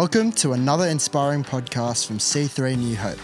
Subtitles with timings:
[0.00, 3.18] Welcome to another inspiring podcast from C3 New Hope.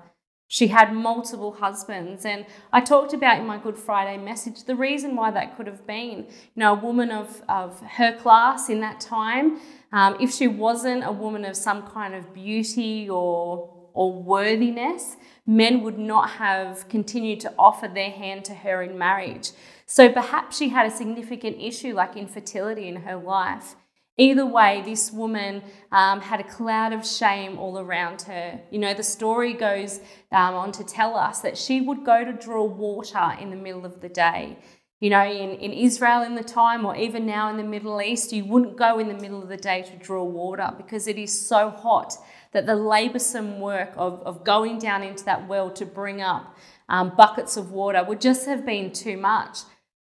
[0.49, 5.15] She had multiple husbands, and I talked about in my Good Friday message the reason
[5.15, 6.27] why that could have been.
[6.27, 9.61] You know, a woman of, of her class in that time,
[9.93, 15.83] um, if she wasn't a woman of some kind of beauty or or worthiness, men
[15.83, 19.51] would not have continued to offer their hand to her in marriage.
[19.87, 23.75] So perhaps she had a significant issue like infertility in her life.
[24.17, 25.63] Either way, this woman
[25.93, 28.61] um, had a cloud of shame all around her.
[28.71, 30.01] You know, the story goes
[30.31, 33.87] um, on to tell us that she would go to draw water in the middle
[33.87, 34.59] of the day.
[35.01, 38.33] You know, in, in Israel in the time, or even now in the Middle East,
[38.33, 41.49] you wouldn't go in the middle of the day to draw water because it is
[41.49, 42.15] so hot
[42.53, 46.55] that the laboursome work of, of going down into that well to bring up
[46.91, 49.61] um, buckets of water would just have been too much.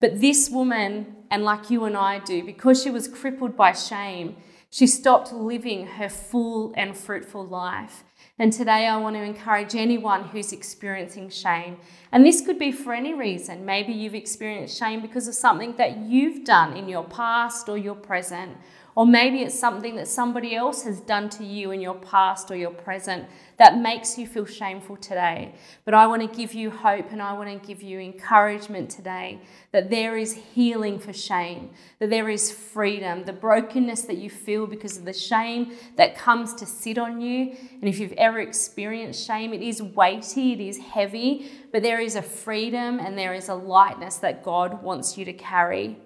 [0.01, 4.37] But this woman, and like you and I do, because she was crippled by shame,
[4.71, 8.03] she stopped living her full and fruitful life.
[8.41, 11.77] And today I want to encourage anyone who's experiencing shame.
[12.11, 13.67] And this could be for any reason.
[13.67, 17.95] Maybe you've experienced shame because of something that you've done in your past or your
[17.95, 18.56] present,
[18.95, 22.56] or maybe it's something that somebody else has done to you in your past or
[22.56, 25.55] your present that makes you feel shameful today.
[25.84, 29.41] But I want to give you hope and I want to give you encouragement today
[29.73, 34.67] that there is healing for shame, that there is freedom, the brokenness that you feel
[34.67, 37.55] because of the shame that comes to sit on you.
[37.81, 42.17] And if you've ever experienced shame, it is weighty, it is heavy, but there is
[42.17, 45.99] a freedom and there is a lightness that God wants you to carry.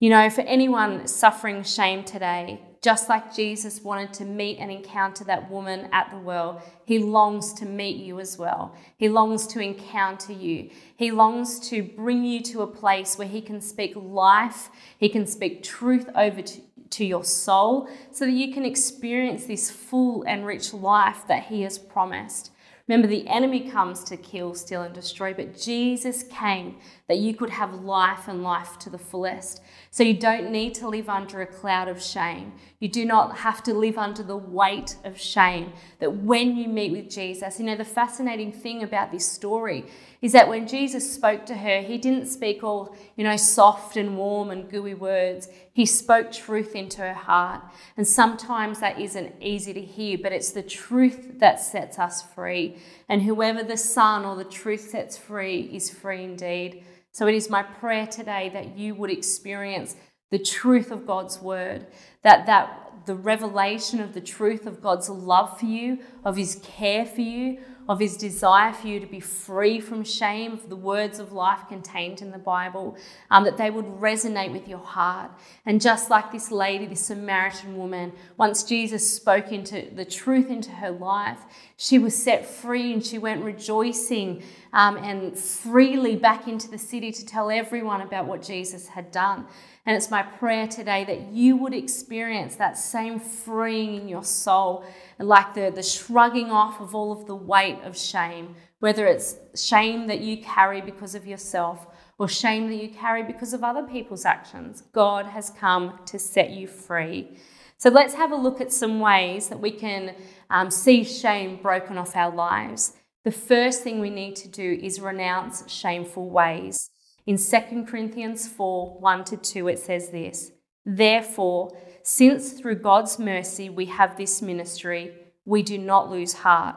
[0.00, 5.24] You know, for anyone suffering shame today, just like Jesus wanted to meet and encounter
[5.24, 8.76] that woman at the well, he longs to meet you as well.
[8.96, 10.70] He longs to encounter you.
[10.96, 15.26] He longs to bring you to a place where he can speak life, he can
[15.26, 16.60] speak truth over to,
[16.90, 21.62] to your soul so that you can experience this full and rich life that he
[21.62, 22.52] has promised.
[22.88, 26.76] Remember, the enemy comes to kill, steal, and destroy, but Jesus came
[27.06, 29.60] that you could have life and life to the fullest.
[29.90, 32.54] So you don't need to live under a cloud of shame.
[32.80, 35.72] You do not have to live under the weight of shame.
[35.98, 39.84] That when you meet with Jesus, you know, the fascinating thing about this story
[40.20, 44.16] is that when Jesus spoke to her, he didn't speak all, you know, soft and
[44.16, 45.48] warm and gooey words.
[45.72, 47.62] He spoke truth into her heart.
[47.96, 52.78] And sometimes that isn't easy to hear, but it's the truth that sets us free.
[53.08, 56.84] And whoever the Son or the truth sets free is free indeed.
[57.12, 59.94] So it is my prayer today that you would experience
[60.30, 61.86] the truth of God's word,
[62.22, 67.06] that that the revelation of the truth of God's love for you, of his care
[67.06, 71.18] for you, of his desire for you to be free from shame, of the words
[71.18, 72.96] of life contained in the Bible,
[73.30, 75.30] um, that they would resonate with your heart.
[75.64, 80.70] And just like this lady, this Samaritan woman, once Jesus spoke into the truth into
[80.70, 81.38] her life,
[81.78, 84.42] she was set free and she went rejoicing
[84.72, 89.46] um, and freely back into the city to tell everyone about what Jesus had done.
[89.88, 94.84] And it's my prayer today that you would experience that same freeing in your soul,
[95.18, 100.06] like the, the shrugging off of all of the weight of shame, whether it's shame
[100.08, 101.86] that you carry because of yourself
[102.18, 104.82] or shame that you carry because of other people's actions.
[104.92, 107.38] God has come to set you free.
[107.78, 110.14] So let's have a look at some ways that we can
[110.50, 112.92] um, see shame broken off our lives.
[113.24, 116.90] The first thing we need to do is renounce shameful ways.
[117.28, 120.52] In 2 Corinthians 4 1 to 2, it says this
[120.86, 125.12] Therefore, since through God's mercy we have this ministry,
[125.44, 126.76] we do not lose heart.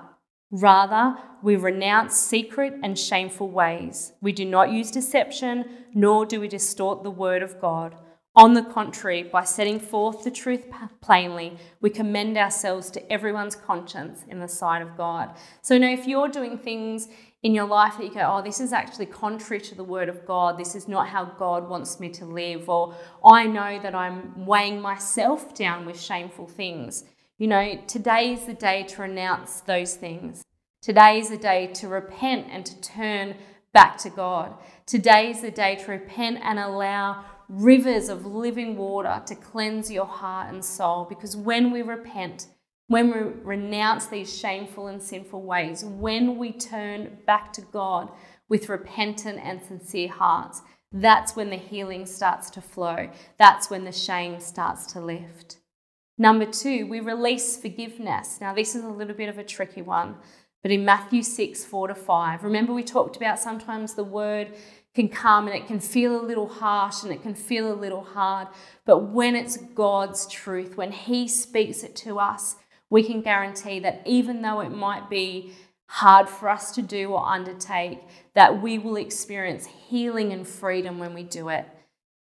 [0.51, 4.11] Rather, we renounce secret and shameful ways.
[4.19, 5.63] We do not use deception,
[5.93, 7.95] nor do we distort the word of God.
[8.35, 10.65] On the contrary, by setting forth the truth
[10.99, 15.35] plainly, we commend ourselves to everyone's conscience in the sight of God.
[15.61, 17.07] So, now if you're doing things
[17.43, 20.25] in your life that you go, oh, this is actually contrary to the word of
[20.25, 22.95] God, this is not how God wants me to live, or
[23.25, 27.05] I know that I'm weighing myself down with shameful things,
[27.41, 30.43] you know, today is the day to renounce those things.
[30.83, 33.35] Today is the day to repent and to turn
[33.73, 34.53] back to God.
[34.85, 40.05] Today is the day to repent and allow rivers of living water to cleanse your
[40.05, 41.05] heart and soul.
[41.09, 42.45] Because when we repent,
[42.91, 48.11] when we renounce these shameful and sinful ways, when we turn back to God
[48.49, 50.61] with repentant and sincere hearts,
[50.91, 53.09] that's when the healing starts to flow.
[53.39, 55.55] That's when the shame starts to lift.
[56.17, 58.39] Number two, we release forgiveness.
[58.41, 60.17] Now, this is a little bit of a tricky one,
[60.61, 64.49] but in Matthew 6 4 to 5, remember we talked about sometimes the word
[64.93, 68.03] can come and it can feel a little harsh and it can feel a little
[68.03, 68.49] hard.
[68.85, 72.57] But when it's God's truth, when He speaks it to us,
[72.91, 75.53] we can guarantee that even though it might be
[75.87, 77.99] hard for us to do or undertake,
[78.35, 81.65] that we will experience healing and freedom when we do it.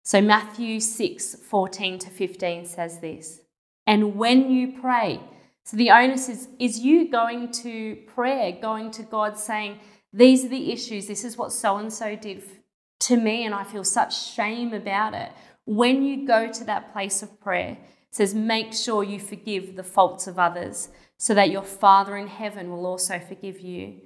[0.03, 3.41] So Matthew 6 14 to 15 says this.
[3.87, 5.21] And when you pray,
[5.65, 9.79] so the onus is, is you going to prayer, going to God saying,
[10.13, 12.43] These are the issues, this is what so and so did
[13.01, 15.31] to me, and I feel such shame about it.
[15.65, 17.77] When you go to that place of prayer,
[18.17, 22.71] says, make sure you forgive the faults of others, so that your Father in heaven
[22.71, 24.01] will also forgive you.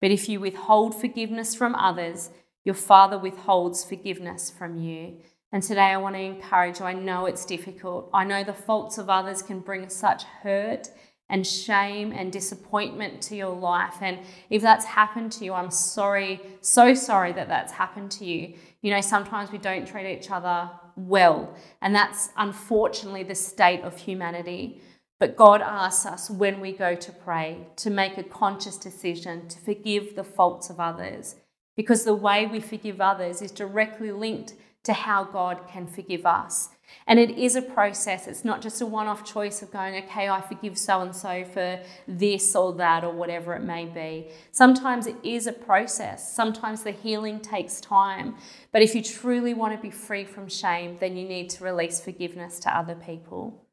[0.00, 2.30] But if you withhold forgiveness from others,
[2.64, 5.16] your Father withholds forgiveness from you.
[5.50, 6.86] And today I want to encourage you.
[6.86, 8.08] I know it's difficult.
[8.14, 10.88] I know the faults of others can bring such hurt
[11.28, 13.96] and shame and disappointment to your life.
[14.00, 18.54] And if that's happened to you, I'm sorry, so sorry that that's happened to you.
[18.80, 23.98] You know, sometimes we don't treat each other well, and that's unfortunately the state of
[23.98, 24.80] humanity.
[25.18, 29.58] But God asks us when we go to pray to make a conscious decision to
[29.58, 31.36] forgive the faults of others,
[31.76, 34.54] because the way we forgive others is directly linked
[34.84, 36.70] to how God can forgive us.
[37.06, 38.26] And it is a process.
[38.26, 41.44] It's not just a one off choice of going, okay, I forgive so and so
[41.44, 44.28] for this or that or whatever it may be.
[44.52, 46.34] Sometimes it is a process.
[46.34, 48.36] Sometimes the healing takes time.
[48.72, 52.00] But if you truly want to be free from shame, then you need to release
[52.00, 53.65] forgiveness to other people.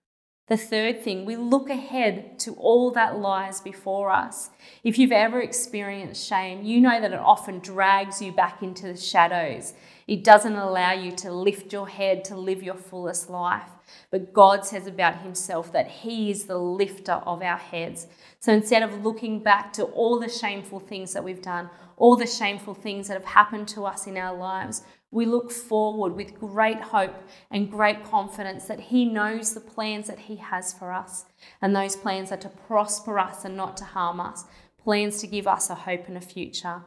[0.47, 4.49] The third thing, we look ahead to all that lies before us.
[4.83, 8.97] If you've ever experienced shame, you know that it often drags you back into the
[8.97, 9.73] shadows.
[10.05, 13.69] It doesn't allow you to lift your head to live your fullest life.
[14.11, 18.07] But God says about Himself that He is the lifter of our heads.
[18.41, 22.27] So instead of looking back to all the shameful things that we've done, all the
[22.27, 26.81] shameful things that have happened to us in our lives, we look forward with great
[26.81, 27.13] hope
[27.51, 31.25] and great confidence that He knows the plans that He has for us.
[31.61, 34.45] And those plans are to prosper us and not to harm us,
[34.83, 36.81] plans to give us a hope and a future.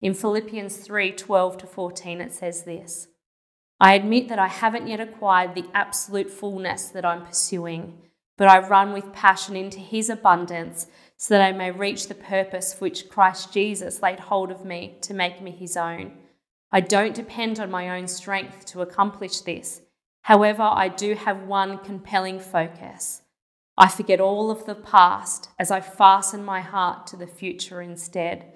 [0.00, 3.08] In Philippians 3 12 to 14, it says this
[3.80, 7.98] I admit that I haven't yet acquired the absolute fullness that I'm pursuing,
[8.38, 10.86] but I run with passion into His abundance
[11.16, 14.98] so that I may reach the purpose for which Christ Jesus laid hold of me
[15.00, 16.12] to make me His own.
[16.72, 19.82] I don't depend on my own strength to accomplish this.
[20.22, 23.22] However, I do have one compelling focus.
[23.76, 28.46] I forget all of the past as I fasten my heart to the future instead.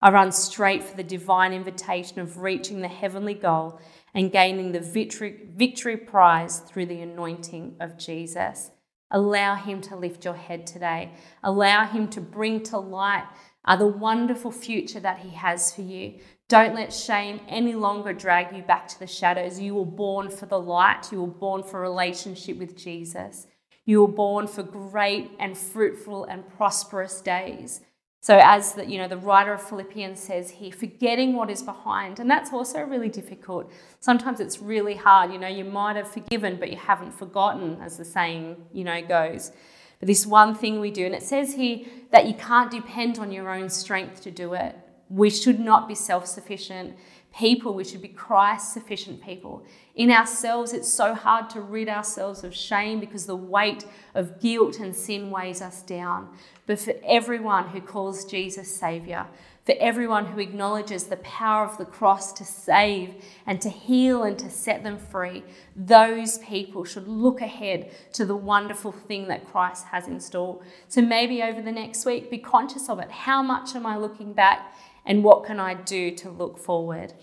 [0.00, 3.80] I run straight for the divine invitation of reaching the heavenly goal
[4.14, 8.70] and gaining the victory, victory prize through the anointing of Jesus.
[9.10, 11.12] Allow Him to lift your head today.
[11.42, 13.26] Allow Him to bring to light
[13.64, 16.20] uh, the wonderful future that He has for you.
[16.48, 19.58] Don't let shame any longer drag you back to the shadows.
[19.58, 23.48] You were born for the light, you were born for relationship with Jesus.
[23.84, 27.80] You were born for great and fruitful and prosperous days.
[28.20, 32.18] So, as the, you know, the writer of Philippians says here, forgetting what is behind,
[32.18, 33.70] and that's also really difficult.
[34.00, 35.32] Sometimes it's really hard.
[35.32, 39.00] You know, you might have forgiven, but you haven't forgotten, as the saying, you know,
[39.00, 39.52] goes.
[40.00, 43.30] But this one thing we do, and it says here that you can't depend on
[43.30, 44.76] your own strength to do it.
[45.08, 46.96] We should not be self sufficient.
[47.36, 47.74] people.
[47.74, 49.62] We should be Christ sufficient people.
[49.94, 53.84] In ourselves, it's so hard to rid ourselves of shame because the weight
[54.14, 56.28] of guilt and sin weighs us down.
[56.66, 59.26] But for everyone who calls Jesus Savior,
[59.66, 64.38] for everyone who acknowledges the power of the cross to save and to heal and
[64.38, 65.42] to set them free,
[65.74, 70.62] those people should look ahead to the wonderful thing that Christ has in store.
[70.88, 73.10] So maybe over the next week, be conscious of it.
[73.10, 74.72] How much am I looking back,
[75.06, 77.14] and what can I do to look forward?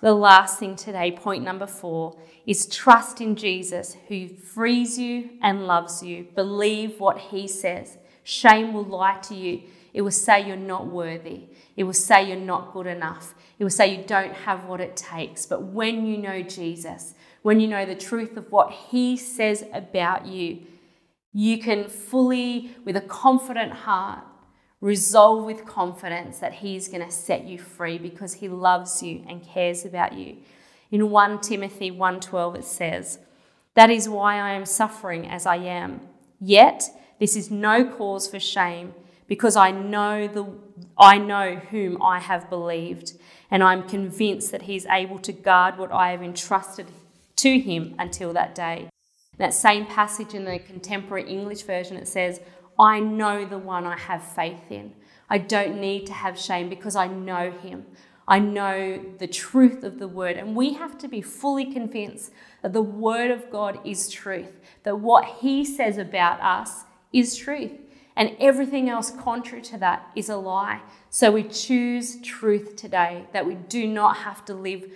[0.00, 5.66] The last thing today, point number four, is trust in Jesus who frees you and
[5.66, 6.26] loves you.
[6.34, 7.98] Believe what he says.
[8.22, 11.48] Shame will lie to you it will say you're not worthy.
[11.76, 13.34] It will say you're not good enough.
[13.58, 15.46] It will say you don't have what it takes.
[15.46, 20.26] But when you know Jesus, when you know the truth of what He says about
[20.26, 20.60] you,
[21.32, 24.20] you can fully, with a confident heart,
[24.80, 29.46] resolve with confidence that He's going to set you free because He loves you and
[29.46, 30.38] cares about you.
[30.90, 33.18] In 1 Timothy 1:12 it says,
[33.74, 36.00] "That is why I am suffering as I am.
[36.40, 38.94] Yet this is no cause for shame."
[39.30, 40.44] because I know the
[40.98, 43.12] I know whom I have believed,
[43.50, 46.88] and I'm convinced that he is able to guard what I have entrusted
[47.36, 48.88] to him until that day.
[49.38, 52.40] That same passage in the contemporary English version it says,
[52.80, 54.94] I know the one I have faith in.
[55.28, 57.84] I don't need to have shame because I know him.
[58.26, 60.36] I know the truth of the word.
[60.38, 62.32] And we have to be fully convinced
[62.62, 67.72] that the word of God is truth, that what he says about us is truth.
[68.16, 70.80] And everything else contrary to that is a lie.
[71.10, 74.90] So we choose truth today, that we do not have to live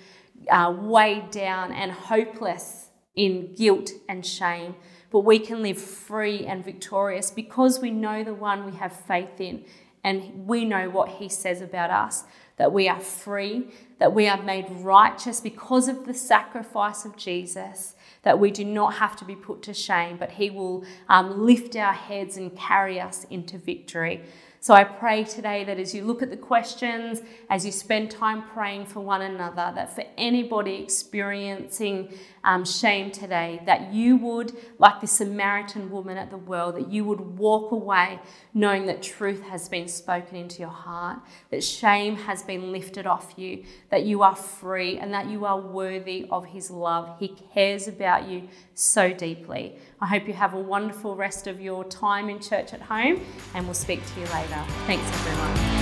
[0.50, 4.75] uh, weighed down and hopeless in guilt and shame,
[5.14, 9.40] but we can live free and victorious because we know the one we have faith
[9.40, 9.64] in
[10.02, 12.25] and we know what he says about us
[12.56, 13.68] that we are free,
[13.99, 18.94] that we are made righteous because of the sacrifice of Jesus, that we do not
[18.94, 23.00] have to be put to shame, but He will um, lift our heads and carry
[23.00, 24.23] us into victory.
[24.64, 28.44] So I pray today that as you look at the questions, as you spend time
[28.44, 35.02] praying for one another, that for anybody experiencing um, shame today, that you would, like
[35.02, 38.18] the Samaritan woman at the well, that you would walk away
[38.54, 41.18] knowing that truth has been spoken into your heart,
[41.50, 45.61] that shame has been lifted off you, that you are free, and that you are
[45.61, 47.18] worthy of His love.
[47.18, 49.76] He cares about you so deeply.
[50.00, 53.21] I hope you have a wonderful rest of your time in church at home,
[53.54, 54.53] and we'll speak to you later.
[54.87, 55.75] Thanks, everyone.